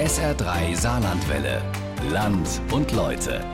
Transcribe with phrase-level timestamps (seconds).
[0.00, 1.60] SR3 Saarlandwelle.
[2.10, 3.44] Land und Leute.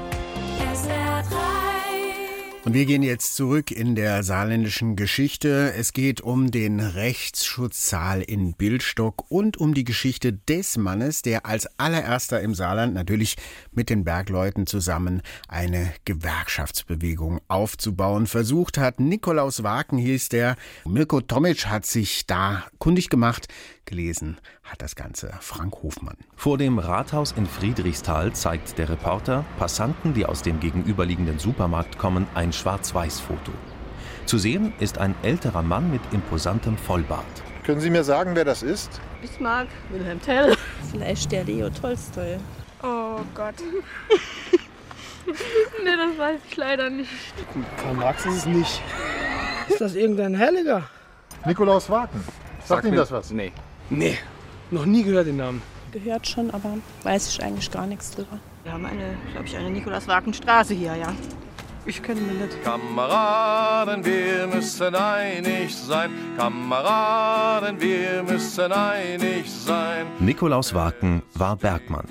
[2.65, 5.73] Und wir gehen jetzt zurück in der saarländischen Geschichte.
[5.77, 11.69] Es geht um den Rechtsschutzsaal in Bildstock und um die Geschichte des Mannes, der als
[11.79, 13.37] allererster im Saarland natürlich
[13.73, 19.01] mit den Bergleuten zusammen eine Gewerkschaftsbewegung aufzubauen versucht hat.
[19.01, 20.55] Nikolaus Waken hieß der.
[20.85, 23.49] Mirko Tomic hat sich da kundig gemacht.
[23.87, 26.17] Gelesen hat das Ganze Frank Hofmann.
[26.35, 32.27] Vor dem Rathaus in Friedrichsthal zeigt der Reporter Passanten, die aus dem gegenüberliegenden Supermarkt kommen,
[32.35, 33.53] ein Schwarz-Weiß-Foto.
[34.27, 37.25] Zu sehen ist ein älterer Mann mit imposantem Vollbart.
[37.65, 39.01] Können Sie mir sagen, wer das ist?
[39.23, 40.57] Bismarck, Wilhelm Tell.
[40.91, 42.39] Vielleicht der Leo Tolstoi.
[42.83, 43.55] Oh Gott.
[45.27, 47.11] nee, das weiß ich leider nicht.
[47.81, 48.83] Karl Marx ist es nicht.
[49.69, 50.83] Ist das irgendein Heiliger?
[51.45, 52.23] Nikolaus Waken.
[52.65, 53.31] Sagt Ihnen das was?
[53.31, 53.53] Nee.
[53.91, 54.19] Nee,
[54.71, 55.63] noch nie gehört den Namen.
[55.93, 58.39] Gehört schon, aber weiß ich eigentlich gar nichts drüber.
[58.65, 61.15] Wir haben eine, glaube ich, eine Nikolaus-Wagen-Straße hier, ja.
[61.87, 62.65] Ich kenne ihn nicht.
[62.65, 66.11] Kameraden, wir müssen einig sein.
[66.37, 70.07] Kameraden, wir müssen einig sein.
[70.19, 72.07] Nikolaus Waken war Bergmann.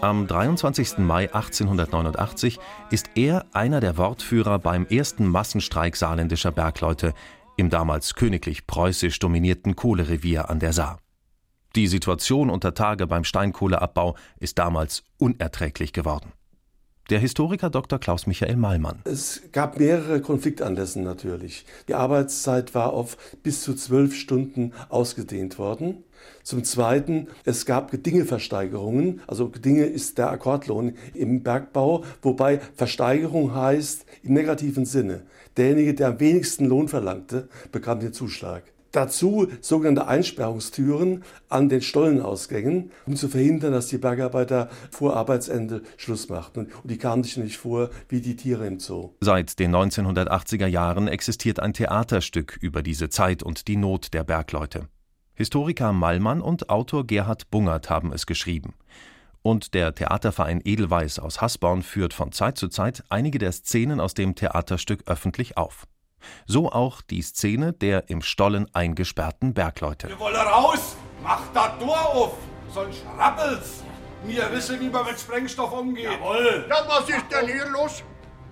[0.00, 0.98] Am 23.
[0.98, 7.12] Mai 1889 ist er einer der Wortführer beim ersten Massenstreik saarländischer Bergleute
[7.56, 11.00] im damals königlich preußisch dominierten Kohlerevier an der Saar.
[11.76, 16.32] Die Situation unter Tage beim Steinkohleabbau ist damals unerträglich geworden.
[17.10, 17.98] Der Historiker Dr.
[17.98, 19.02] Klaus Michael Mallmann.
[19.04, 21.66] Es gab mehrere Konfliktanlässe natürlich.
[21.86, 26.02] Die Arbeitszeit war auf bis zu zwölf Stunden ausgedehnt worden.
[26.44, 29.20] Zum Zweiten, es gab Gedingeversteigerungen.
[29.26, 35.26] Also Gedinge ist der Akkordlohn im Bergbau, wobei Versteigerung heißt im negativen Sinne.
[35.58, 38.62] Derjenige, der am wenigsten Lohn verlangte, bekam den Zuschlag.
[38.92, 46.28] Dazu sogenannte Einsperrungstüren an den Stollenausgängen, um zu verhindern, dass die Bergarbeiter vor Arbeitsende Schluss
[46.28, 46.68] machten.
[46.82, 49.10] Und die kamen sich nicht vor wie die Tiere im Zoo.
[49.20, 54.88] Seit den 1980er Jahren existiert ein Theaterstück über diese Zeit und die Not der Bergleute.
[55.34, 58.74] Historiker Mallmann und Autor Gerhard Bungert haben es geschrieben.
[59.42, 64.14] Und der Theaterverein Edelweiß aus Hasborn führt von Zeit zu Zeit einige der Szenen aus
[64.14, 65.86] dem Theaterstück öffentlich auf.
[66.46, 70.08] So auch die Szene der im Stollen eingesperrten Bergleute.
[70.08, 70.96] Wir wollen raus!
[71.22, 72.34] Macht das Tor auf!
[72.72, 73.82] Sonst rappelt's!
[74.24, 76.04] Wir wissen, wie man mit Sprengstoff umgeht.
[76.04, 76.66] Jawohl!
[76.68, 78.02] Ja, was ist denn hier los?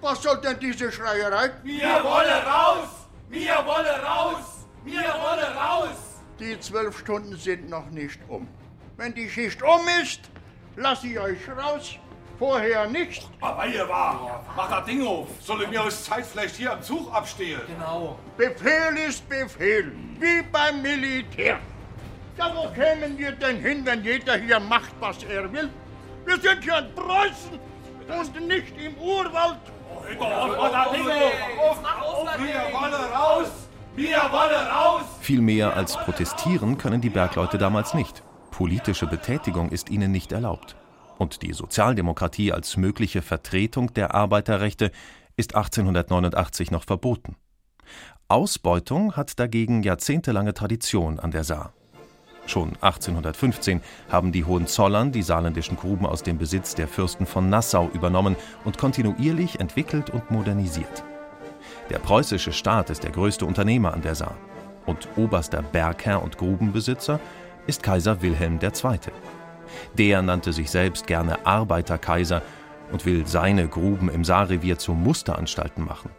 [0.00, 1.50] Was soll denn diese Schreierei?
[1.62, 2.88] Wir wollen raus!
[3.28, 4.66] Wir wollen raus!
[4.84, 5.96] Wir wollen raus!
[6.38, 8.46] Die zwölf Stunden sind noch nicht um.
[8.96, 10.20] Wenn die Schicht um ist,
[10.76, 11.96] lasse ich euch raus.
[12.38, 13.28] Vorher nicht.
[13.40, 15.28] Aber ihr war, mach das Ding auf.
[15.40, 17.60] Soll mir aus Zeit vielleicht hier am Zug abstehen?
[17.66, 18.18] Genau.
[18.36, 21.58] Befehl ist Befehl, wie beim Militär.
[22.36, 25.70] Ja, wo kämen wir denn hin, wenn jeder hier macht, was er will?
[26.24, 27.60] Wir sind ja in Preußen
[28.08, 29.60] und nicht im Urwald.
[30.08, 30.54] Wir wollen
[33.12, 33.48] raus!
[33.94, 35.02] Wir wollen raus!
[35.20, 38.22] Viel mehr als protestieren können die Bergleute damals nicht.
[38.50, 40.74] Politische Betätigung ist ihnen nicht erlaubt.
[41.18, 44.90] Und die Sozialdemokratie als mögliche Vertretung der Arbeiterrechte
[45.36, 47.36] ist 1889 noch verboten.
[48.28, 51.72] Ausbeutung hat dagegen jahrzehntelange Tradition an der Saar.
[52.46, 53.80] Schon 1815
[54.10, 58.76] haben die Hohenzollern die saarländischen Gruben aus dem Besitz der Fürsten von Nassau übernommen und
[58.76, 61.04] kontinuierlich entwickelt und modernisiert.
[61.90, 64.36] Der preußische Staat ist der größte Unternehmer an der Saar.
[64.86, 67.18] Und oberster Bergherr und Grubenbesitzer
[67.66, 68.98] ist Kaiser Wilhelm II.
[69.98, 72.42] Der nannte sich selbst gerne Arbeiterkaiser
[72.92, 76.10] und will seine Gruben im Saarrevier zu Musteranstalten machen.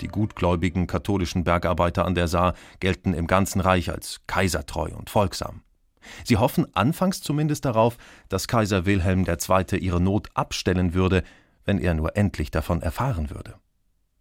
[0.00, 5.62] Die gutgläubigen katholischen Bergarbeiter an der Saar gelten im ganzen Reich als kaisertreu und folgsam.
[6.24, 7.96] Sie hoffen anfangs zumindest darauf,
[8.28, 9.78] dass Kaiser Wilhelm II.
[9.78, 11.22] ihre Not abstellen würde,
[11.64, 13.54] wenn er nur endlich davon erfahren würde.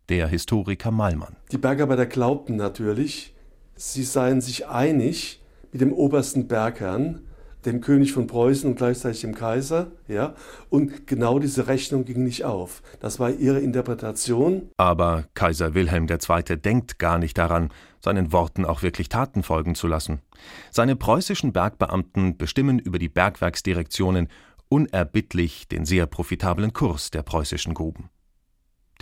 [0.09, 1.37] Der Historiker Mallmann.
[1.51, 3.33] Die Bergarbeiter glaubten natürlich,
[3.75, 7.21] sie seien sich einig mit dem obersten Bergherrn,
[7.65, 10.35] dem König von Preußen und gleichzeitig dem Kaiser, ja,
[10.69, 12.81] und genau diese Rechnung ging nicht auf.
[12.99, 14.69] Das war ihre Interpretation.
[14.77, 16.57] Aber Kaiser Wilhelm II.
[16.57, 17.69] denkt gar nicht daran,
[17.99, 20.21] seinen Worten auch wirklich Taten folgen zu lassen.
[20.71, 24.27] Seine preußischen Bergbeamten bestimmen über die Bergwerksdirektionen
[24.69, 28.09] unerbittlich den sehr profitablen Kurs der preußischen Gruben.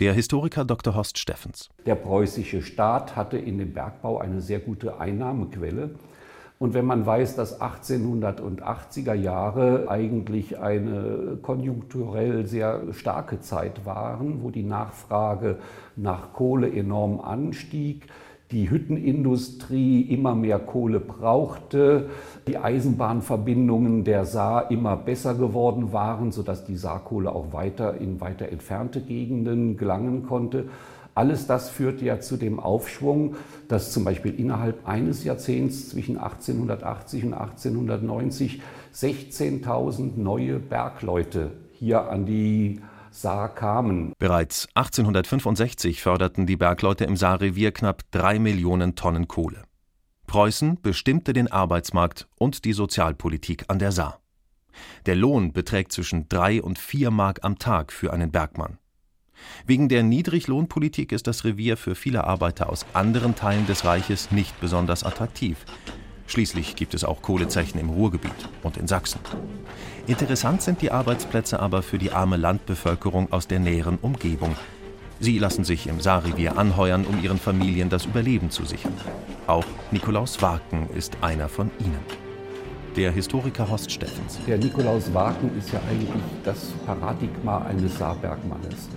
[0.00, 0.94] Der Historiker Dr.
[0.94, 1.68] Horst Steffens.
[1.84, 5.94] Der preußische Staat hatte in dem Bergbau eine sehr gute Einnahmequelle.
[6.62, 14.50] Und wenn man weiß, dass 1880er Jahre eigentlich eine konjunkturell sehr starke Zeit waren, wo
[14.50, 15.56] die Nachfrage
[15.96, 18.08] nach Kohle enorm anstieg,
[18.50, 22.10] die Hüttenindustrie immer mehr Kohle brauchte,
[22.46, 28.50] die Eisenbahnverbindungen der Saar immer besser geworden waren, sodass die Saarkohle auch weiter in weiter
[28.50, 30.66] entfernte Gegenden gelangen konnte.
[31.20, 33.36] Alles das führte ja zu dem Aufschwung,
[33.68, 38.62] dass zum Beispiel innerhalb eines Jahrzehnts zwischen 1880 und 1890
[38.94, 42.80] 16.000 neue Bergleute hier an die
[43.10, 44.14] Saar kamen.
[44.18, 49.64] Bereits 1865 förderten die Bergleute im Saarrevier knapp drei Millionen Tonnen Kohle.
[50.26, 54.20] Preußen bestimmte den Arbeitsmarkt und die Sozialpolitik an der Saar.
[55.04, 58.78] Der Lohn beträgt zwischen drei und vier Mark am Tag für einen Bergmann.
[59.66, 64.60] Wegen der Niedriglohnpolitik ist das Revier für viele Arbeiter aus anderen Teilen des Reiches nicht
[64.60, 65.58] besonders attraktiv.
[66.26, 69.20] Schließlich gibt es auch Kohlezechen im Ruhrgebiet und in Sachsen.
[70.06, 74.54] Interessant sind die Arbeitsplätze aber für die arme Landbevölkerung aus der näheren Umgebung.
[75.18, 78.94] Sie lassen sich im Saarrevier anheuern, um ihren Familien das Überleben zu sichern.
[79.46, 82.30] Auch Nikolaus Waken ist einer von ihnen.
[82.96, 84.38] Der Historiker Horst Steffens.
[84.46, 88.88] Der Nikolaus Waken ist ja eigentlich das Paradigma eines Saarbergmannes.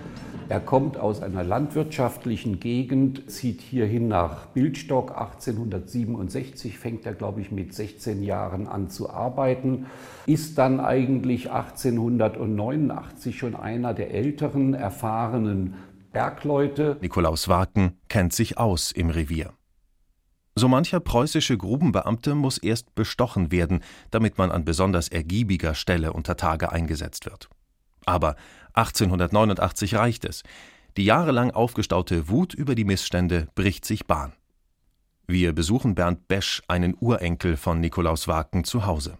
[0.49, 5.11] Er kommt aus einer landwirtschaftlichen Gegend, zieht hierhin nach Bildstock.
[5.11, 9.85] 1867 fängt er, glaube ich, mit 16 Jahren an zu arbeiten,
[10.25, 15.75] ist dann eigentlich 1889 schon einer der älteren, erfahrenen
[16.11, 16.97] Bergleute.
[17.01, 19.53] Nikolaus Waken kennt sich aus im Revier.
[20.55, 23.81] So mancher preußische Grubenbeamte muss erst bestochen werden,
[24.11, 27.49] damit man an besonders ergiebiger Stelle unter Tage eingesetzt wird.
[28.05, 28.35] Aber
[28.73, 30.43] 1889 reicht es.
[30.97, 34.33] Die jahrelang aufgestaute Wut über die Missstände bricht sich Bahn.
[35.25, 39.17] Wir besuchen Bernd Besch, einen Urenkel von Nikolaus Waken, zu Hause.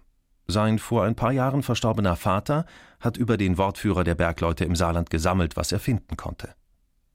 [0.48, 2.66] Sein vor ein paar Jahren verstorbener Vater
[3.00, 6.54] hat über den Wortführer der Bergleute im Saarland gesammelt, was er finden konnte.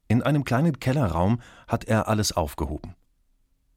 [0.09, 2.95] In einem kleinen Kellerraum hat er alles aufgehoben.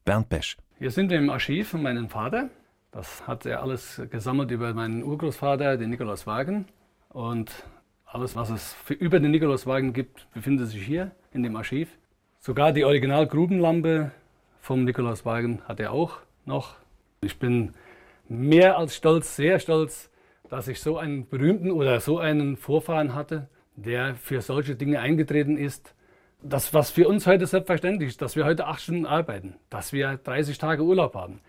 [0.05, 0.57] Bernd Besch.
[0.79, 2.49] Hier sind wir im Archiv von meinem Vater.
[2.91, 6.65] Das hat er alles gesammelt über meinen Urgroßvater, den Nikolaus Wagen.
[7.09, 7.51] Und
[8.11, 11.97] alles, was es für über den Nikolauswagen gibt, befindet sich hier in dem Archiv.
[12.39, 14.11] Sogar die Original-Grubenlampe
[14.59, 16.75] vom Nikolauswagen hat er auch noch.
[17.21, 17.71] Ich bin
[18.27, 20.11] mehr als stolz, sehr stolz,
[20.49, 25.55] dass ich so einen berühmten oder so einen Vorfahren hatte, der für solche Dinge eingetreten
[25.55, 25.95] ist.
[26.43, 30.17] Das, was für uns heute selbstverständlich ist, dass wir heute acht Stunden arbeiten, dass wir
[30.17, 31.39] 30 Tage Urlaub haben.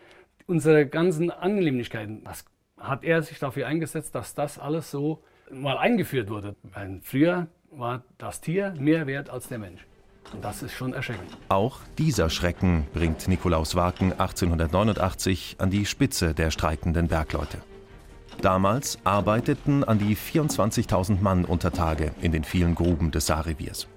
[0.46, 2.44] Unsere ganzen Annehmlichkeiten, das
[2.78, 6.56] hat er sich dafür eingesetzt, dass das alles so mal eingeführt wurde.
[6.62, 9.86] Weil früher war das Tier mehr wert als der Mensch.
[10.32, 11.30] Und das ist schon erschreckend.
[11.48, 17.58] Auch dieser Schrecken bringt Nikolaus Waken 1889 an die Spitze der streikenden Bergleute.
[18.40, 23.88] Damals arbeiteten an die 24.000 Mann unter Tage in den vielen Gruben des Saarreviers.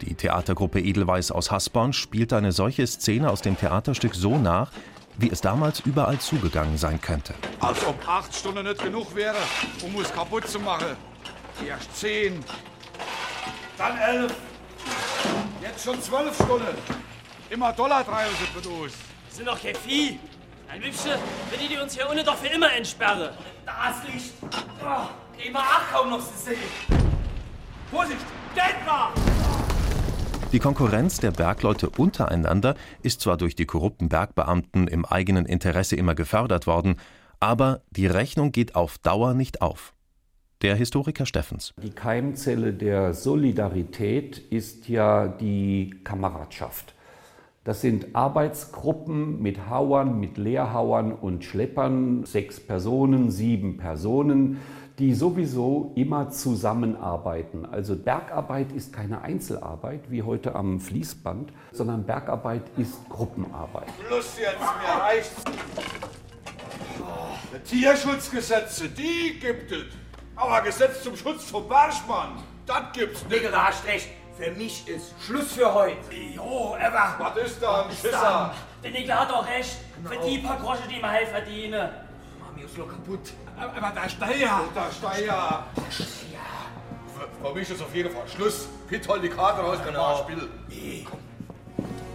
[0.00, 4.70] Die Theatergruppe Edelweiß aus Hasborn spielte eine solche Szene aus dem Theaterstück so nach,
[5.16, 7.34] wie es damals überall zugegangen sein könnte.
[7.60, 9.36] Als ob acht Stunden nicht genug wäre,
[9.82, 10.96] um es kaputt zu machen.
[11.66, 12.44] Erst zehn,
[13.78, 14.34] dann elf,
[15.62, 16.76] jetzt schon zwölf Stunden.
[17.50, 18.94] Immer Dollar treiben sie mit uns.
[19.30, 20.18] Sind doch kein Vieh.
[20.68, 21.18] Ein Wübsche,
[21.50, 23.30] wenn die uns hier unten doch für immer entsperren.
[23.64, 24.32] Das Licht.
[24.42, 26.58] Oh, wir auch kaum noch zu sehen.
[27.90, 28.18] Vorsicht,
[28.84, 29.12] mal!
[30.54, 36.14] Die Konkurrenz der Bergleute untereinander ist zwar durch die korrupten Bergbeamten im eigenen Interesse immer
[36.14, 36.94] gefördert worden,
[37.40, 39.94] aber die Rechnung geht auf Dauer nicht auf.
[40.62, 41.74] Der Historiker Steffens.
[41.82, 46.94] Die Keimzelle der Solidarität ist ja die Kameradschaft.
[47.64, 54.58] Das sind Arbeitsgruppen mit Hauern, mit Leerhauern und Schleppern, sechs Personen, sieben Personen,
[54.98, 57.66] die sowieso immer zusammenarbeiten.
[57.66, 63.88] Also Bergarbeit ist keine Einzelarbeit wie heute am Fließband, sondern Bergarbeit ist Gruppenarbeit.
[64.06, 65.44] Schluss jetzt, mir reicht's.
[67.52, 69.84] Die Tierschutzgesetze, die gibt es.
[70.36, 73.44] Aber Gesetz zum Schutz vom Bergmann, das gibt's nicht.
[73.44, 74.08] Digga, hast recht.
[74.36, 76.12] Für mich ist Schluss für heute.
[76.34, 77.16] Jo, Eva.
[77.18, 78.52] Was ist da, Schisser?
[78.82, 79.76] Der Nigel hat doch recht.
[80.04, 81.28] Für die paar Groschen, die wir halt
[82.56, 83.32] Mir ist noch kaputt.
[83.56, 84.64] Aber der Steier.
[84.74, 85.26] Der Steier.
[85.26, 85.66] Ja.
[87.14, 88.68] Für, für mich ist auf jeden Fall Schluss.
[88.88, 90.18] Pitt hol die Karte raus, genau.
[90.18, 90.48] Spiel.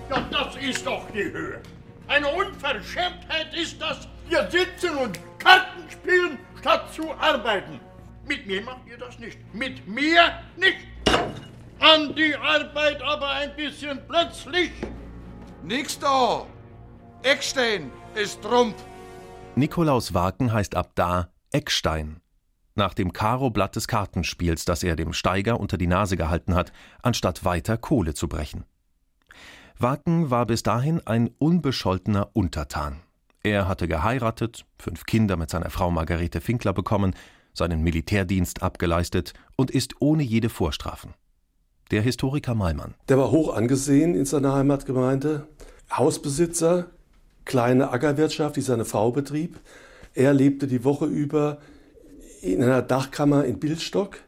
[0.09, 1.61] Ja, das ist doch die Höhe.
[2.07, 7.79] Eine Unverschämtheit ist das, hier sitzen und Karten spielen, statt zu arbeiten.
[8.25, 9.37] Mit mir macht ihr das nicht.
[9.53, 10.77] Mit mir nicht.
[11.79, 14.71] An die Arbeit aber ein bisschen plötzlich.
[15.63, 16.45] Nix da.
[17.21, 18.75] Eckstein ist Trump.
[19.59, 22.21] Nikolaus Waken heißt ab da Eckstein.
[22.75, 26.71] Nach dem Karo-Blatt des Kartenspiels, das er dem Steiger unter die Nase gehalten hat,
[27.03, 28.63] anstatt weiter Kohle zu brechen.
[29.77, 33.01] Waken war bis dahin ein unbescholtener Untertan.
[33.43, 37.13] Er hatte geheiratet, fünf Kinder mit seiner Frau Margarete Finkler bekommen,
[37.53, 41.15] seinen Militärdienst abgeleistet und ist ohne jede Vorstrafen.
[41.91, 42.95] Der Historiker Malmann.
[43.09, 45.49] Der war hoch angesehen in seiner Heimatgemeinde,
[45.91, 46.91] Hausbesitzer,
[47.49, 49.59] kleine Ackerwirtschaft, die seine Frau betrieb.
[50.13, 51.57] Er lebte die Woche über
[52.43, 54.19] in einer Dachkammer in Bildstock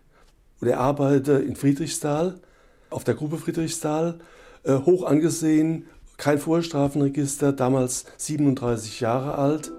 [0.60, 2.40] und er arbeitete in Friedrichsthal,
[2.90, 4.20] auf der Gruppe Friedrichsthal,
[4.64, 5.86] äh, hoch angesehen,
[6.18, 9.72] kein Vorstrafenregister, damals 37 Jahre alt.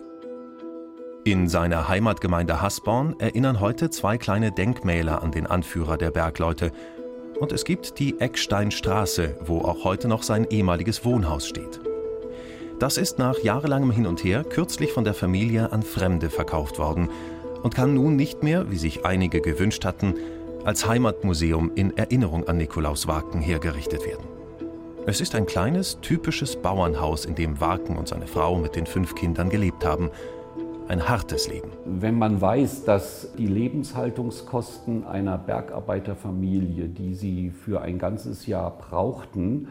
[1.24, 6.70] In seiner Heimatgemeinde Hasborn erinnern heute zwei kleine Denkmäler an den Anführer der Bergleute.
[7.40, 11.80] Und es gibt die Ecksteinstraße, wo auch heute noch sein ehemaliges Wohnhaus steht.
[12.78, 17.08] Das ist nach jahrelangem Hin und Her kürzlich von der Familie an Fremde verkauft worden
[17.62, 20.14] und kann nun nicht mehr, wie sich einige gewünscht hatten,
[20.64, 24.24] als Heimatmuseum in Erinnerung an Nikolaus Waken hergerichtet werden.
[25.04, 29.16] Es ist ein kleines, typisches Bauernhaus, in dem Waken und seine Frau mit den fünf
[29.16, 30.10] Kindern gelebt haben.
[30.86, 31.70] Ein hartes Leben.
[31.84, 39.68] Wenn man weiß, dass die Lebenshaltungskosten einer Bergarbeiterfamilie, die sie für ein ganzes Jahr brauchten,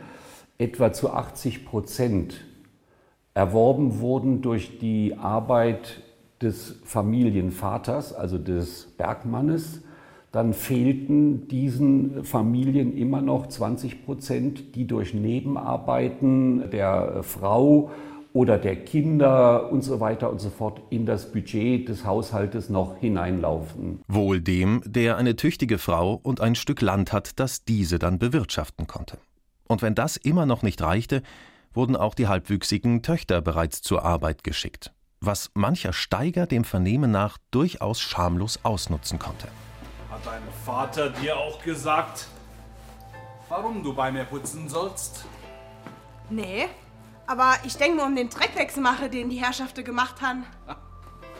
[0.57, 2.35] etwa zu 80 Prozent
[3.33, 6.01] erworben wurden durch die Arbeit
[6.41, 9.81] des Familienvaters, also des Bergmannes,
[10.31, 17.91] dann fehlten diesen Familien immer noch 20 Prozent, die durch Nebenarbeiten der Frau
[18.33, 22.97] oder der Kinder und so weiter und so fort in das Budget des Haushaltes noch
[22.97, 23.99] hineinlaufen.
[24.07, 28.87] Wohl dem, der eine tüchtige Frau und ein Stück Land hat, das diese dann bewirtschaften
[28.87, 29.17] konnte.
[29.67, 31.23] Und wenn das immer noch nicht reichte,
[31.73, 37.37] wurden auch die halbwüchsigen Töchter bereits zur Arbeit geschickt, was mancher Steiger dem Vernehmen nach
[37.51, 39.47] durchaus schamlos ausnutzen konnte.
[40.09, 42.27] Hat dein Vater dir auch gesagt,
[43.49, 45.25] warum du bei mir putzen sollst?
[46.29, 46.67] Nee,
[47.27, 50.45] aber ich denke nur um den Dreckwechsel mache, den die Herrschaften gemacht haben.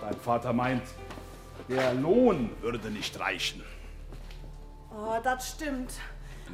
[0.01, 0.83] Dein Vater meint,
[1.69, 3.63] der Lohn würde nicht reichen.
[4.89, 5.93] Oh, das stimmt.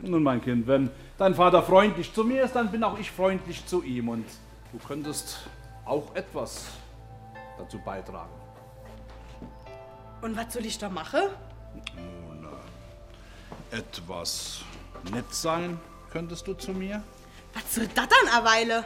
[0.01, 3.66] Nun, mein Kind, wenn dein Vater freundlich zu mir ist, dann bin auch ich freundlich
[3.66, 4.25] zu ihm und
[4.72, 5.48] du könntest
[5.86, 6.68] auch etwas
[7.58, 8.32] dazu beitragen.
[10.22, 11.22] Und was soll ich da machen?
[11.96, 12.48] Nun,
[13.72, 14.62] äh, etwas
[15.13, 15.80] nett sein
[16.12, 17.04] könntest du zu mir?
[17.54, 18.86] Was soll das dann eine Weile?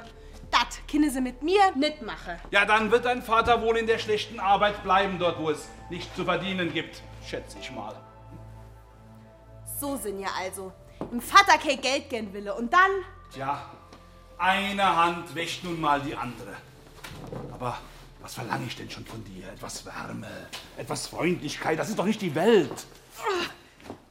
[0.50, 2.38] Das können sie mit mir nicht machen.
[2.52, 6.14] Ja, dann wird dein Vater wohl in der schlechten Arbeit bleiben, dort wo es nicht
[6.16, 7.96] zu verdienen gibt, schätze ich mal.
[9.80, 10.74] So sind ja also.
[11.12, 12.92] Im Vater kein Geld gern wille und dann?
[13.34, 13.66] Tja,
[14.38, 16.56] eine Hand wäscht nun mal die andere.
[17.52, 17.78] Aber
[18.22, 19.48] was verlange ich denn schon von dir?
[19.48, 20.28] Etwas Wärme,
[20.78, 22.86] etwas Freundlichkeit, das ist doch nicht die Welt.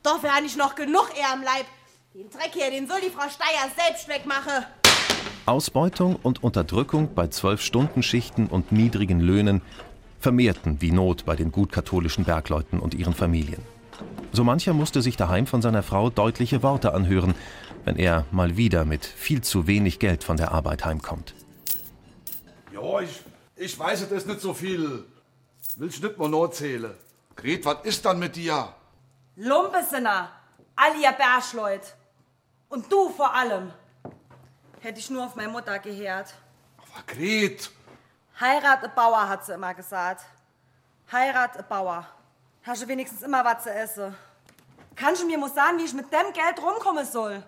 [0.02, 1.66] Doch wäre nicht noch genug eher am Leib.
[2.14, 4.64] Den Dreck hier, den soll die Frau Steier selbst wegmachen.
[5.47, 9.62] Ausbeutung und Unterdrückung bei Zwölf-Stunden-Schichten und niedrigen Löhnen
[10.18, 13.62] vermehrten die Not bei den gutkatholischen Bergleuten und ihren Familien.
[14.32, 17.34] So mancher musste sich daheim von seiner Frau deutliche Worte anhören,
[17.84, 21.34] wenn er mal wieder mit viel zu wenig Geld von der Arbeit heimkommt.
[22.72, 23.22] Ja, ich,
[23.56, 25.04] ich weiß, es ist nicht so viel.
[25.76, 26.94] Willst nicht mal nur zählen.
[27.34, 28.72] Gret, was ist dann mit dir?
[29.37, 30.30] Lumpesinner,
[30.76, 31.94] all ihr Bärschleut.
[32.68, 33.72] Und du vor allem.
[34.80, 36.34] Hätte ich nur auf meine Mutter gehört.
[36.78, 37.70] Aber Gret,
[38.40, 40.25] Heirat a Bauer, hat sie immer gesagt.
[41.10, 42.06] Heirat a Bauer.
[42.62, 44.14] Hast du wenigstens immer was zu essen.
[44.95, 47.43] Kannst du mir mal sagen, wie ich mit dem Geld rumkommen soll?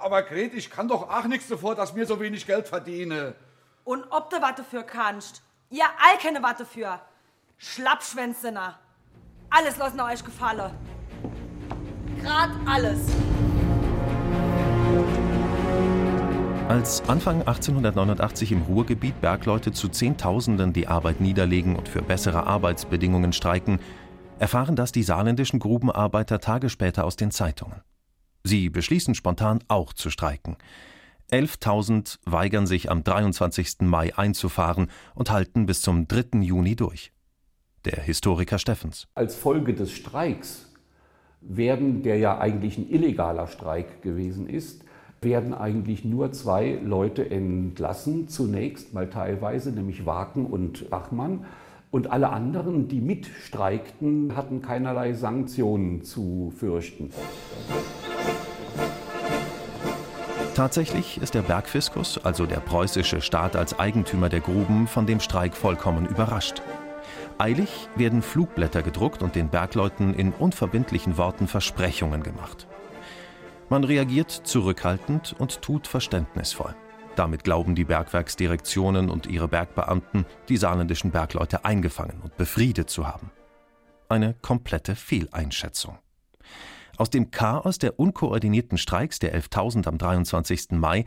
[0.00, 3.34] aber Gret, ich kann doch auch nichts davor, dass mir so wenig Geld verdiene.
[3.84, 5.42] Und ob du was dafür kannst.
[5.70, 7.00] Ihr all keine was dafür.
[7.58, 8.78] Schlappschwänzener.
[9.50, 10.72] Alles lassen euch gefallen.
[12.22, 13.00] Grad alles.
[16.68, 23.32] Als Anfang 1889 im Ruhrgebiet Bergleute zu Zehntausenden die Arbeit niederlegen und für bessere Arbeitsbedingungen
[23.32, 23.78] streiken,
[24.38, 27.82] erfahren das die saarländischen Grubenarbeiter Tage später aus den Zeitungen.
[28.44, 30.56] Sie beschließen spontan auch zu streiken.
[31.32, 33.80] 11.000 weigern sich am 23.
[33.80, 36.40] Mai einzufahren und halten bis zum 3.
[36.42, 37.12] Juni durch.
[37.84, 39.08] Der Historiker Steffens.
[39.14, 40.70] Als Folge des Streiks
[41.40, 44.84] werden, der ja eigentlich ein illegaler Streik gewesen ist,
[45.20, 51.46] werden eigentlich nur zwei Leute entlassen, zunächst mal teilweise, nämlich Waken und Bachmann.
[51.96, 57.08] Und alle anderen, die mitstreikten, hatten keinerlei Sanktionen zu fürchten.
[60.54, 65.56] Tatsächlich ist der Bergfiskus, also der preußische Staat als Eigentümer der Gruben, von dem Streik
[65.56, 66.60] vollkommen überrascht.
[67.38, 72.66] Eilig werden Flugblätter gedruckt und den Bergleuten in unverbindlichen Worten Versprechungen gemacht.
[73.70, 76.74] Man reagiert zurückhaltend und tut verständnisvoll.
[77.16, 83.30] Damit glauben die Bergwerksdirektionen und ihre Bergbeamten, die saarländischen Bergleute eingefangen und befriedet zu haben.
[84.08, 85.98] Eine komplette Fehleinschätzung.
[86.98, 90.72] Aus dem Chaos der unkoordinierten Streiks der 11.000 am 23.
[90.72, 91.06] Mai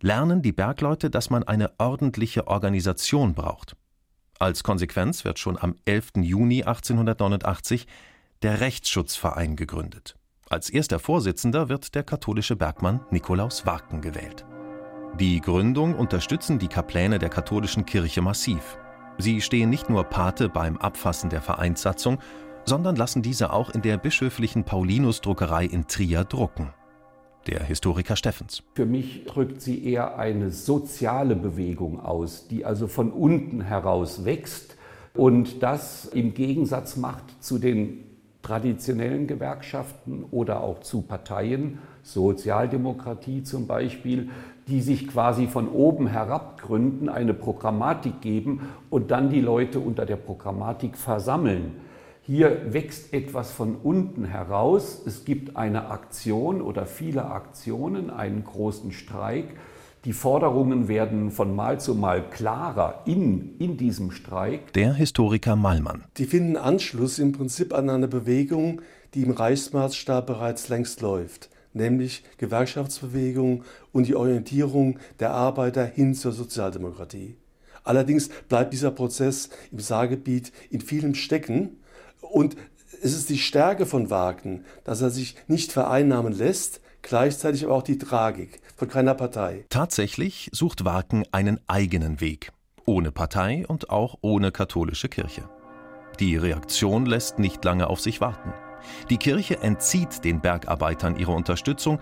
[0.00, 3.76] lernen die Bergleute, dass man eine ordentliche Organisation braucht.
[4.38, 6.12] Als Konsequenz wird schon am 11.
[6.22, 7.86] Juni 1889
[8.42, 10.16] der Rechtsschutzverein gegründet.
[10.48, 14.46] Als erster Vorsitzender wird der katholische Bergmann Nikolaus Warken gewählt.
[15.18, 18.78] Die Gründung unterstützen die Kapläne der katholischen Kirche massiv.
[19.18, 22.18] Sie stehen nicht nur Pate beim Abfassen der Vereinssatzung,
[22.64, 26.70] sondern lassen diese auch in der bischöflichen Paulinus-Druckerei in Trier drucken.
[27.46, 28.62] Der Historiker Steffens.
[28.74, 34.76] Für mich drückt sie eher eine soziale Bewegung aus, die also von unten heraus wächst
[35.14, 38.04] und das im Gegensatz macht zu den
[38.42, 44.30] traditionellen Gewerkschaften oder auch zu Parteien, Sozialdemokratie zum Beispiel,
[44.70, 50.06] die sich quasi von oben herab gründen, eine Programmatik geben und dann die Leute unter
[50.06, 51.72] der Programmatik versammeln.
[52.22, 55.02] Hier wächst etwas von unten heraus.
[55.04, 59.46] Es gibt eine Aktion oder viele Aktionen, einen großen Streik.
[60.04, 64.72] Die Forderungen werden von Mal zu Mal klarer in, in diesem Streik.
[64.74, 66.04] Der Historiker Mallmann.
[66.16, 68.80] Die finden Anschluss im Prinzip an eine Bewegung,
[69.14, 76.32] die im Reichsmaßstab bereits längst läuft nämlich Gewerkschaftsbewegung und die Orientierung der Arbeiter hin zur
[76.32, 77.36] Sozialdemokratie.
[77.84, 81.80] Allerdings bleibt dieser Prozess im Saargebiet in vielem stecken
[82.20, 82.56] und
[83.02, 87.82] es ist die Stärke von Wagner, dass er sich nicht vereinnahmen lässt, gleichzeitig aber auch
[87.82, 89.64] die Tragik von keiner Partei.
[89.70, 92.52] Tatsächlich sucht Wagner einen eigenen Weg,
[92.84, 95.48] ohne Partei und auch ohne katholische Kirche.
[96.18, 98.52] Die Reaktion lässt nicht lange auf sich warten.
[99.10, 101.98] Die Kirche entzieht den Bergarbeitern ihre Unterstützung,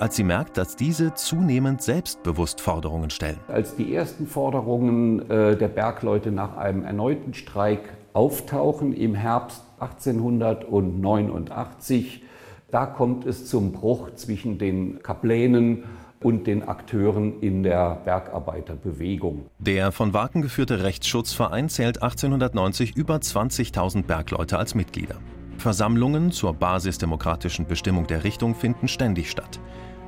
[0.00, 3.38] als sie merkt, dass diese zunehmend selbstbewusst Forderungen stellen.
[3.48, 7.80] Als die ersten Forderungen äh, der Bergleute nach einem erneuten Streik
[8.12, 12.22] auftauchen im Herbst 1889,
[12.70, 15.84] da kommt es zum Bruch zwischen den Kaplänen
[16.20, 19.46] und den Akteuren in der Bergarbeiterbewegung.
[19.58, 25.16] Der von Waken geführte Rechtsschutzverein zählt 1890 über 20.000 Bergleute als Mitglieder.
[25.60, 29.60] Versammlungen zur basisdemokratischen Bestimmung der Richtung finden ständig statt.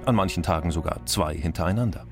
[0.05, 2.07] An manchen Tagen sogar zwei hintereinander.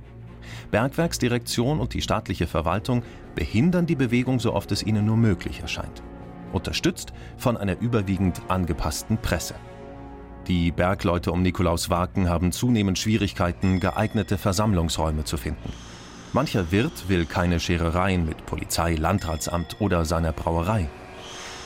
[0.70, 3.02] Bergwerksdirektion und die staatliche Verwaltung
[3.34, 6.02] behindern die Bewegung so oft es ihnen nur möglich erscheint.
[6.52, 9.54] Unterstützt von einer überwiegend angepassten Presse.
[10.46, 15.72] Die Bergleute um Nikolaus Waken haben zunehmend Schwierigkeiten, geeignete Versammlungsräume zu finden.
[16.32, 20.88] Mancher Wirt will keine Scherereien mit Polizei, Landratsamt oder seiner Brauerei.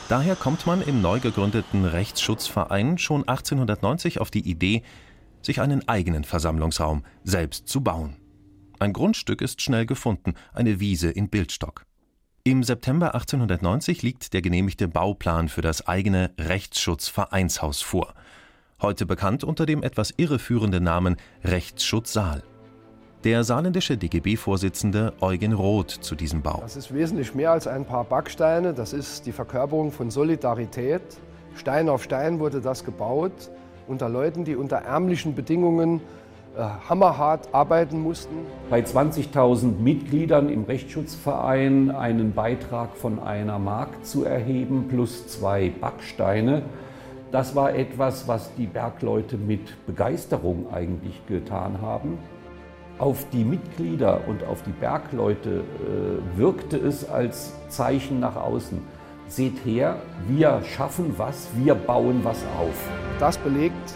[0.09, 4.81] Daher kommt man im neu gegründeten Rechtsschutzverein schon 1890 auf die Idee,
[5.43, 8.15] sich einen eigenen Versammlungsraum selbst zu bauen.
[8.79, 11.85] Ein Grundstück ist schnell gefunden, eine Wiese in Bildstock.
[12.43, 18.15] Im September 1890 liegt der genehmigte Bauplan für das eigene Rechtsschutzvereinshaus vor,
[18.81, 22.41] heute bekannt unter dem etwas irreführenden Namen Rechtsschutzsaal.
[23.25, 26.59] Der saarländische DGB-Vorsitzende Eugen Roth zu diesem Bau.
[26.61, 28.73] Das ist wesentlich mehr als ein paar Backsteine.
[28.73, 31.01] Das ist die Verkörperung von Solidarität.
[31.53, 33.33] Stein auf Stein wurde das gebaut
[33.89, 35.99] unter Leuten, die unter ärmlichen Bedingungen
[36.55, 38.35] äh, hammerhart arbeiten mussten.
[38.69, 46.61] Bei 20.000 Mitgliedern im Rechtsschutzverein einen Beitrag von einer Mark zu erheben plus zwei Backsteine.
[47.33, 52.17] Das war etwas, was die Bergleute mit Begeisterung eigentlich getan haben.
[52.99, 58.81] Auf die Mitglieder und auf die Bergleute äh, wirkte es als Zeichen nach außen.
[59.29, 59.95] Seht her,
[60.27, 62.89] wir schaffen was, wir bauen was auf.
[63.17, 63.93] Das belegt,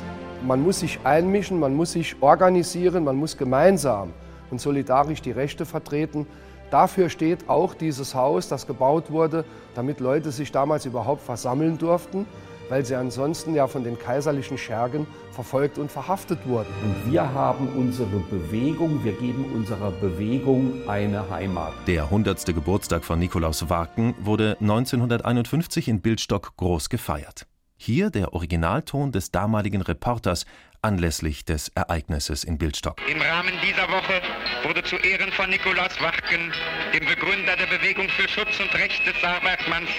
[0.48, 4.13] man muss sich einmischen, man muss sich organisieren, man muss gemeinsam
[4.50, 6.26] und solidarisch die Rechte vertreten.
[6.72, 9.44] Dafür steht auch dieses Haus, das gebaut wurde,
[9.76, 12.26] damit Leute sich damals überhaupt versammeln durften
[12.74, 16.74] weil sie ansonsten ja von den kaiserlichen Schergen verfolgt und verhaftet wurden.
[16.84, 21.74] Und wir haben unsere Bewegung, wir geben unserer Bewegung eine Heimat.
[21.86, 22.48] Der 100.
[22.48, 27.46] Geburtstag von Nikolaus Waken wurde 1951 in Bildstock groß gefeiert.
[27.86, 30.46] Hier der Originalton des damaligen Reporters
[30.82, 33.02] anlässlich des Ereignisses in Bildstock.
[33.10, 34.22] Im Rahmen dieser Woche
[34.63, 36.54] wurde zu Ehren von Nikolaus Wachken,
[36.93, 39.89] dem Begründer der Bewegung für Schutz und Recht des Saarbergmanns,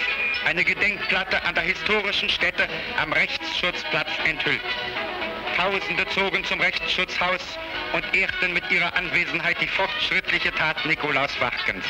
[0.46, 2.66] eine Gedenkplatte an der historischen Stätte
[3.02, 4.62] am Rechtsschutzplatz enthüllt.
[5.54, 7.42] Tausende zogen zum Rechtsschutzhaus
[7.92, 11.84] und ehrten mit ihrer Anwesenheit die fortschrittliche Tat Nikolaus Wachkens.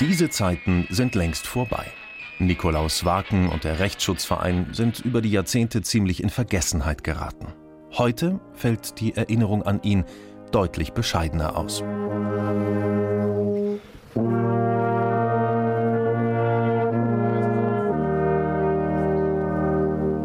[0.00, 1.86] Diese Zeiten sind längst vorbei.
[2.40, 7.48] Nikolaus Waken und der Rechtsschutzverein sind über die Jahrzehnte ziemlich in Vergessenheit geraten.
[7.92, 10.04] Heute fällt die Erinnerung an ihn
[10.50, 11.84] deutlich bescheidener aus.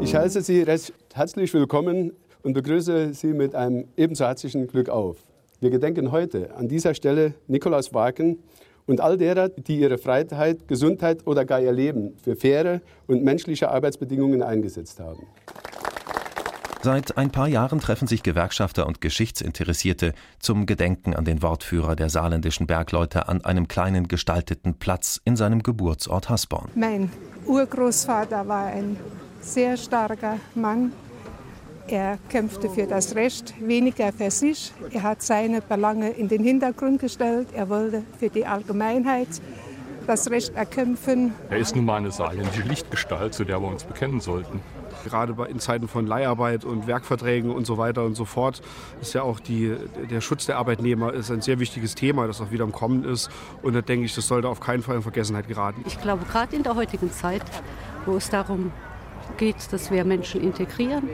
[0.01, 5.17] Ich heiße Sie recht herzlich willkommen und begrüße Sie mit einem ebenso herzlichen Glück auf.
[5.60, 8.39] Wir gedenken heute an dieser Stelle Nikolaus Wagen
[8.88, 13.69] und all derer, die ihre Freiheit, Gesundheit oder gar ihr Leben für faire und menschliche
[13.69, 15.26] Arbeitsbedingungen eingesetzt haben.
[16.86, 22.10] Seit ein paar Jahren treffen sich Gewerkschafter und Geschichtsinteressierte zum Gedenken an den Wortführer der
[22.10, 26.69] saarländischen Bergleute an einem kleinen gestalteten Platz in seinem Geburtsort Hasborn.
[26.76, 27.10] Mein
[27.48, 28.98] Urgroßvater war ein
[29.41, 30.91] sehr starker Mann.
[31.88, 34.74] Er kämpfte für das Recht, weniger für sich.
[34.91, 37.50] Er hat seine Belange in den Hintergrund gestellt.
[37.54, 39.28] Er wollte für die Allgemeinheit
[40.08, 41.34] das Recht erkämpfen.
[41.50, 44.62] Er ist nun mal eine saarländische Lichtgestalt, zu der wir uns bekennen sollten.
[45.04, 48.62] Gerade in Zeiten von Leiharbeit und Werkverträgen und so weiter und so fort
[49.02, 49.76] ist ja auch die,
[50.10, 53.30] der Schutz der Arbeitnehmer ist ein sehr wichtiges Thema, das auch wieder im Kommen ist.
[53.62, 55.84] Und da denke ich, das sollte auf keinen Fall in Vergessenheit geraten.
[55.86, 57.43] Ich glaube, gerade in der heutigen Zeit,
[58.08, 58.71] wo es darum
[59.38, 61.10] geht, dass wir Menschen integrieren,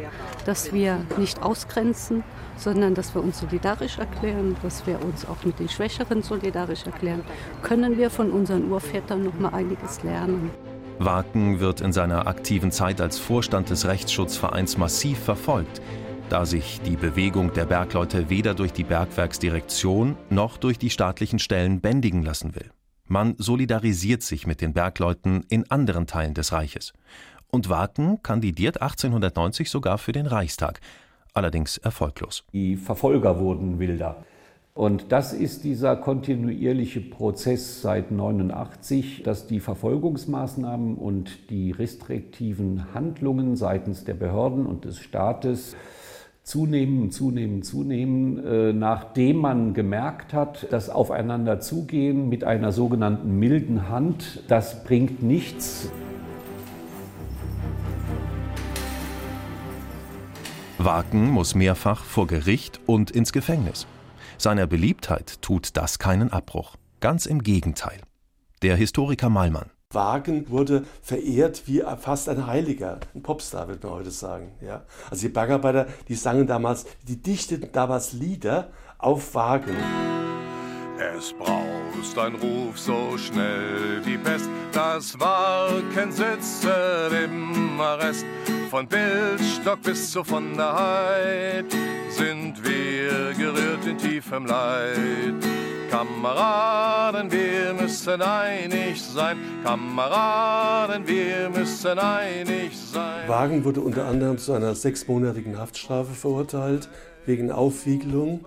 [0.46, 2.24] dass wir nicht ausgrenzen,
[2.58, 7.22] sondern dass wir uns solidarisch erklären, dass wir uns auch mit den Schwächeren solidarisch erklären,
[7.64, 10.52] können wir von unseren Urvätern noch mal einiges lernen.
[11.00, 15.82] Waken wird in seiner aktiven Zeit als Vorstand des Rechtsschutzvereins massiv verfolgt,
[16.30, 21.82] da sich die Bewegung der Bergleute weder durch die Bergwerksdirektion noch durch die staatlichen Stellen
[21.82, 22.70] bändigen lassen will.
[23.08, 26.94] Man solidarisiert sich mit den Bergleuten in anderen Teilen des Reiches.
[27.52, 30.80] Und Waken kandidiert 1890 sogar für den Reichstag,
[31.34, 32.46] allerdings erfolglos.
[32.54, 34.24] Die Verfolger wurden wilder.
[34.74, 43.58] Und das ist dieser kontinuierliche Prozess seit 89, dass die Verfolgungsmaßnahmen und die restriktiven Handlungen
[43.58, 45.76] seitens der Behörden und des Staates
[46.44, 53.90] zunehmen, zunehmen, zunehmen, äh, nachdem man gemerkt hat, dass aufeinander zugehen mit einer sogenannten milden
[53.90, 55.92] Hand, das bringt nichts.
[60.86, 63.88] Waken muss mehrfach vor Gericht und ins Gefängnis.
[64.38, 66.76] Seiner Beliebtheit tut das keinen Abbruch.
[67.00, 68.00] Ganz im Gegenteil.
[68.62, 69.70] Der Historiker Malmann.
[69.92, 74.54] Wagen wurde verehrt wie fast ein Heiliger, ein Popstar, würde man heute sagen.
[74.62, 74.84] Ja?
[75.10, 79.76] Also die Bergarbeiter, die sangen damals, die dichteten damals Lieder auf Wagen.
[80.98, 88.26] Es braust ein Ruf so schnell wie Pest, das Wagen sitzt im Arrest.
[88.72, 91.66] Von Bildstock bis zu von der Heid
[92.10, 95.36] sind wir gerührt in tiefem Leid.
[95.90, 99.38] Kameraden, wir müssen einig sein.
[99.66, 103.28] Kameraden, wir müssen einig sein.
[103.28, 106.88] Wagen wurde unter anderem zu einer sechsmonatigen Haftstrafe verurteilt
[107.26, 108.46] wegen Aufwiegelung.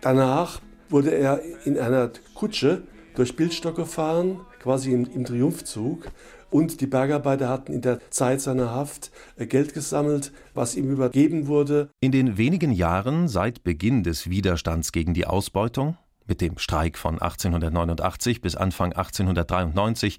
[0.00, 2.84] Danach wurde er in einer Kutsche
[3.16, 6.06] durch Bildstock gefahren, quasi im, im Triumphzug.
[6.54, 11.48] Und die Bergarbeiter hatten in der Zeit seiner Haft äh, Geld gesammelt, was ihm übergeben
[11.48, 11.90] wurde.
[11.98, 15.96] In den wenigen Jahren seit Beginn des Widerstands gegen die Ausbeutung,
[16.28, 20.18] mit dem Streik von 1889 bis Anfang 1893,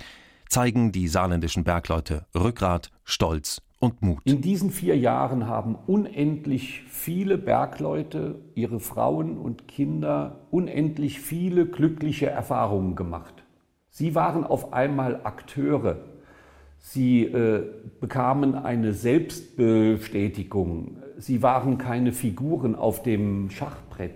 [0.49, 4.19] zeigen die saarländischen Bergleute Rückgrat, Stolz und Mut.
[4.25, 12.25] In diesen vier Jahren haben unendlich viele Bergleute, ihre Frauen und Kinder, unendlich viele glückliche
[12.25, 13.45] Erfahrungen gemacht.
[13.89, 15.95] Sie waren auf einmal Akteure
[16.87, 17.63] Sie äh,
[17.99, 20.97] bekamen eine Selbstbestätigung.
[21.17, 24.11] Sie waren keine Figuren auf dem Schachbrett,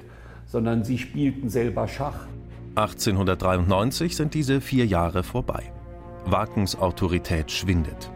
[0.45, 2.27] sondern sie spielten selber Schach.
[2.75, 5.73] 1893 sind diese vier Jahre vorbei.
[6.25, 8.12] Wakens Autorität schwindet.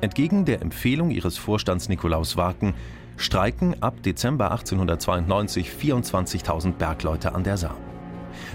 [0.00, 2.72] Entgegen der Empfehlung ihres Vorstands Nikolaus Waken
[3.18, 7.76] streiken ab Dezember 1892 24.000 Bergleute an der Saar.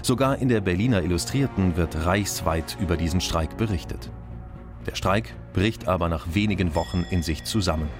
[0.02, 4.10] Sogar in der Berliner Illustrierten wird reichsweit über diesen Streik berichtet.
[4.88, 7.90] Der Streik bricht aber nach wenigen Wochen in sich zusammen.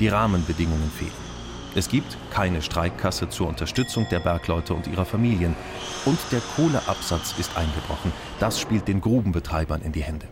[0.00, 1.12] Die Rahmenbedingungen fehlen.
[1.74, 5.54] Es gibt keine Streikkasse zur Unterstützung der Bergleute und ihrer Familien.
[6.06, 8.12] Und der Kohleabsatz ist eingebrochen.
[8.40, 10.26] Das spielt den Grubenbetreibern in die Hände.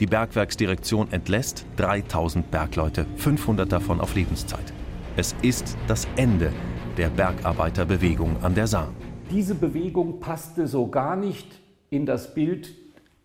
[0.00, 4.72] Die Bergwerksdirektion entlässt 3000 Bergleute, 500 davon auf Lebenszeit.
[5.18, 6.54] Es ist das Ende
[6.96, 8.94] der Bergarbeiterbewegung an der Saar.
[9.30, 11.60] Diese Bewegung passte so gar nicht
[11.90, 12.70] in das Bild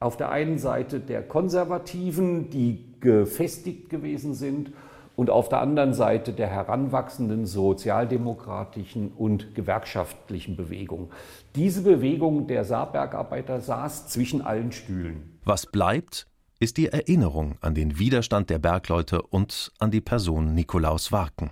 [0.03, 4.71] auf der einen Seite der Konservativen, die gefestigt gewesen sind,
[5.15, 11.11] und auf der anderen Seite der heranwachsenden sozialdemokratischen und gewerkschaftlichen Bewegung.
[11.55, 15.39] Diese Bewegung der Saarbergarbeiter saß zwischen allen Stühlen.
[15.45, 16.25] Was bleibt,
[16.59, 21.51] ist die Erinnerung an den Widerstand der Bergleute und an die Person Nikolaus Warken.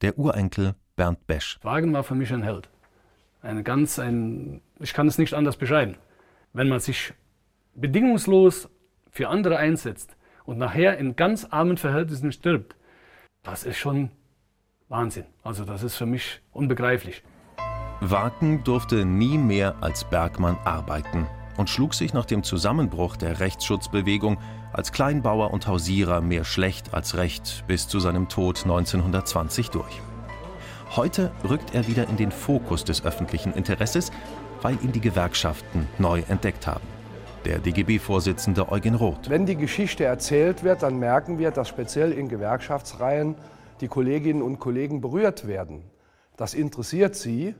[0.00, 1.58] Der Urenkel Bernd Besch.
[1.62, 2.68] Wagen war für mich ein Held.
[3.40, 5.96] eine ganz, ein, ich kann es nicht anders beschreiben.
[6.52, 7.14] Wenn man sich
[7.74, 8.68] bedingungslos
[9.10, 12.76] für andere einsetzt und nachher in ganz armen Verhältnissen stirbt,
[13.42, 14.10] das ist schon
[14.88, 15.24] Wahnsinn.
[15.42, 17.22] Also das ist für mich unbegreiflich.
[18.00, 24.38] Waken durfte nie mehr als Bergmann arbeiten und schlug sich nach dem Zusammenbruch der Rechtsschutzbewegung
[24.72, 30.00] als Kleinbauer und Hausierer mehr schlecht als recht bis zu seinem Tod 1920 durch.
[30.96, 34.10] Heute rückt er wieder in den Fokus des öffentlichen Interesses,
[34.60, 37.01] weil ihn die Gewerkschaften neu entdeckt haben.
[37.44, 39.28] Der DGB-Vorsitzende Eugen Roth.
[39.28, 43.34] Wenn die Geschichte erzählt wird, dann merken wir, dass speziell in Gewerkschaftsreihen
[43.80, 45.82] die Kolleginnen und Kollegen berührt werden.
[46.36, 47.54] Das interessiert sie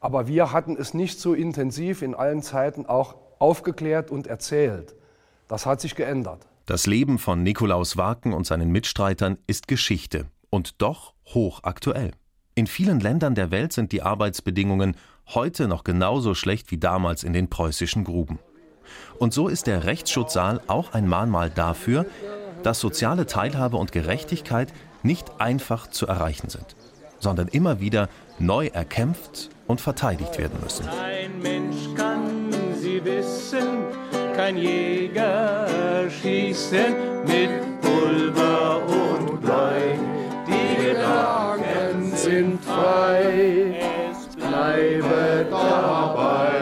[0.00, 4.94] aber wir hatten es nicht so intensiv in allen Zeiten auch aufgeklärt und erzählt.
[5.48, 6.46] Das hat sich geändert.
[6.66, 12.12] Das Leben von Nikolaus Waken und seinen Mitstreitern ist Geschichte und doch hochaktuell.
[12.54, 14.96] In vielen Ländern der Welt sind die Arbeitsbedingungen
[15.34, 18.38] heute noch genauso schlecht wie damals in den preußischen Gruben.
[19.18, 22.06] Und so ist der Rechtsschutzsaal auch ein Mahnmal dafür,
[22.62, 24.72] dass soziale Teilhabe und Gerechtigkeit
[25.02, 26.76] nicht einfach zu erreichen sind,
[27.18, 30.86] sondern immer wieder neu erkämpft und verteidigt werden müssen.
[30.88, 33.86] Ein Mensch kann sie wissen,
[34.34, 35.66] kein Jäger
[36.10, 39.98] schießen mit Pulver und Blei.
[40.46, 46.55] Die Gedanken sind frei, es bleibe dabei.